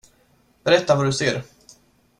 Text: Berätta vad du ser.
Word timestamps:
Berätta 0.63 0.95
vad 0.95 1.05
du 1.05 1.13
ser. 1.13 1.43